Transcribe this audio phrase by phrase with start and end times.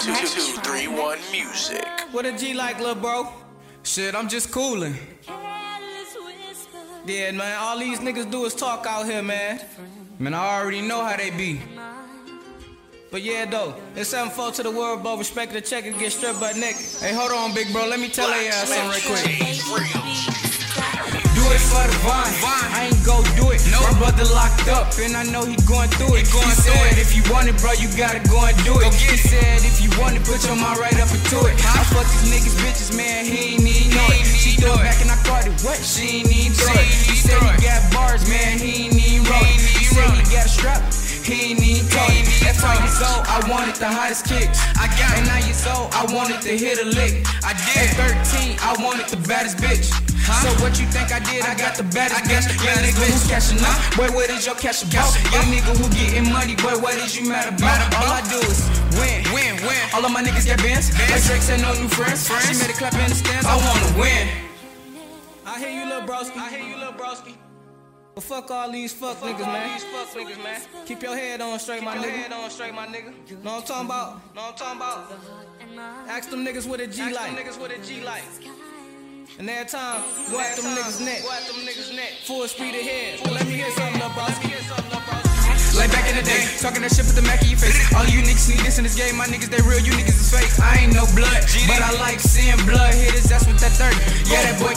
[0.00, 1.84] 231 Music.
[2.10, 3.28] What a G like, little bro?
[3.82, 4.96] Shit, I'm just cooling.
[7.04, 9.60] Yeah, man, all these niggas do is talk out here, man.
[10.18, 11.60] Man, I already know how they be.
[13.10, 15.18] But yeah, though, it's 7 4 to the world, bro.
[15.18, 16.76] Respect the check and get stripped by Nick.
[16.76, 17.86] Hey, hold on, big bro.
[17.86, 19.69] Let me tell you something right quick.
[24.20, 24.28] It.
[24.28, 26.28] Brother locked up, and I know he going through it.
[26.28, 28.92] He, he said, if you want it, bro, you gotta go and do it.
[28.94, 31.56] He said, if you want it, put your mind right up into it.
[31.64, 34.26] I fuck these niggas, bitches, man, he ain't know it.
[34.26, 35.52] She threw it back and I caught it.
[35.64, 35.78] What?
[35.78, 37.09] She ain't even throw it.
[42.60, 42.84] Told it.
[42.84, 44.60] Years old, I wanted the hottest kicks.
[44.76, 45.24] I got it.
[45.24, 47.24] At nine years old, I wanted to hit a lick.
[47.42, 47.88] I did.
[47.96, 49.88] At 13, I wanted the baddest bitch.
[50.20, 50.44] Huh?
[50.44, 51.42] So what you think I did?
[51.42, 52.46] I got the baddest I bitch.
[52.60, 53.78] Young nigga who's cashing out.
[53.96, 55.10] Boy, what is your cash about?
[55.32, 56.54] Young nigga who getting money.
[56.54, 57.80] Boy, what is you mad about?
[57.96, 58.60] All I do is
[59.00, 59.82] win, win, win.
[59.96, 60.92] All of my niggas get bands.
[61.10, 62.28] Like Drake said, no new friends.
[62.28, 63.46] She made a clap in the stands.
[63.46, 64.28] I wanna win.
[65.46, 66.36] I hear you, little broski.
[66.36, 67.34] I hear you, little broski.
[68.14, 69.72] But fuck all these fuck fuck niggas, man.
[69.72, 70.60] These fuck niggas, man.
[70.86, 72.10] Keep your head on straight, Keep my nigga.
[72.10, 73.12] Head on straight, my nigga.
[73.44, 74.34] Know what I'm talking about?
[74.34, 76.08] Know what I'm talking about?
[76.08, 77.36] Ask them niggas what a G Ask like.
[77.36, 78.24] Them niggas what a G like.
[79.38, 81.22] And every time, go at them niggas neck.
[81.22, 82.10] Go at them niggas neck.
[82.24, 83.30] Full speed ahead.
[83.30, 85.30] Let me hear something up, Let me hear something up,
[85.78, 87.78] like back in the day, talking that shit with the Mac in your face.
[87.94, 90.28] All you niggas need this in this game, my niggas they real, you niggas is
[90.28, 90.50] fake.
[90.58, 93.30] I ain't no blood, but I like seeing blood hitters.
[93.30, 93.94] That's what that 30.
[94.26, 94.74] Yeah, that boy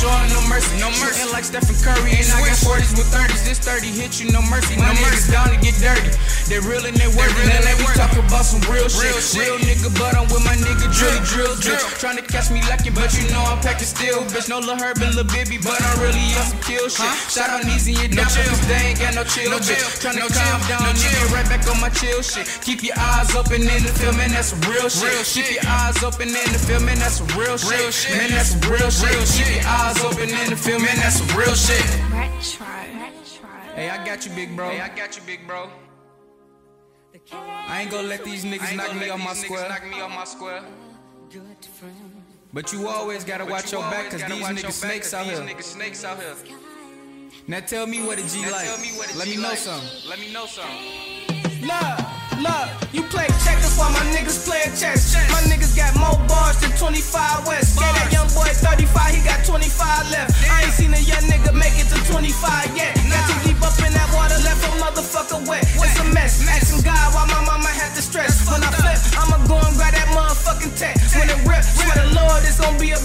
[0.00, 0.74] showing no mercy.
[0.80, 1.26] No mercy.
[1.30, 3.44] like Stephen Curry and I got 40s with 30s.
[3.46, 4.76] This 30 hit you, no mercy.
[4.76, 6.10] No mercy down to get dirty.
[6.50, 7.30] They real and they work.
[7.38, 9.14] Really let me talk about some real shit.
[9.38, 10.56] Real nigga, but I'm with my
[10.94, 11.88] nigga drill, drill, drill.
[11.98, 14.22] Trying to catch me lacking, but you know I'm packing still.
[14.30, 17.10] Bitch, no Lil Herb and Lil Bibby, but I'm really on some kill shit.
[17.30, 20.00] Shout out Easy and down, cause they ain't got no chill, bitch.
[20.00, 22.46] Trying to calm down, nigga, right back on my chill shit.
[22.62, 25.26] Keep your eyes open in the film, and that's some real shit.
[25.26, 28.16] Keep your eyes open in the film, and that's some real shit.
[28.16, 29.10] Man, that's some real shit.
[29.34, 31.82] Keep your eyes open in the film, and that's some real shit.
[32.12, 32.66] Retro.
[33.74, 34.70] Hey, I got you, big bro.
[34.70, 35.68] Hey, I got you, big bro.
[37.74, 39.68] I ain't gonna let these niggas knock me off my square.
[39.68, 40.62] Knock me off my square.
[42.52, 45.44] But you always gotta watch your back, cause these niggas snakes out here.
[47.48, 48.68] Now tell me what a G like.
[49.18, 50.08] Let me know something.
[50.08, 51.66] Let me know something.
[51.66, 51.98] Look,
[52.46, 55.16] look, you play checkers while my niggas play chess.
[55.34, 57.63] My niggas got more bars than 25 West.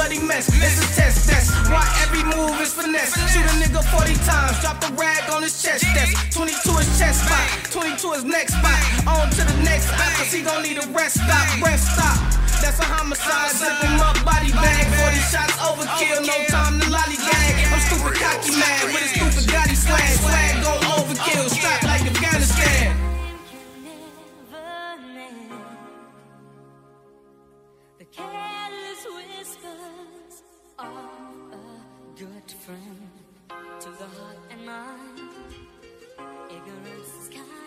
[0.00, 0.48] Bloody mess.
[0.48, 3.12] It's a test, that's why every move is finesse.
[3.32, 5.84] Shoot a nigga 40 times, drop the rag on his chest.
[5.92, 8.80] That's 22 his chest spot, 22 his next spot.
[9.04, 12.16] On to the next spot, cause he gon' need a rest stop, rest stop.
[12.64, 14.88] That's a homicide, zip up, body bag.
[15.04, 17.69] 40 shots overkill, no time to lollygag.
[34.18, 35.20] heart and mind.
[36.50, 37.59] Ignorance is kind.